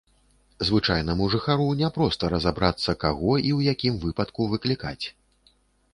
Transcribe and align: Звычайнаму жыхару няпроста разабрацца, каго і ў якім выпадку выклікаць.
Звычайнаму 0.67 1.27
жыхару 1.33 1.67
няпроста 1.83 2.31
разабрацца, 2.35 2.97
каго 3.03 3.31
і 3.47 3.49
ў 3.57 3.59
якім 3.77 4.03
выпадку 4.07 4.51
выклікаць. 4.55 5.05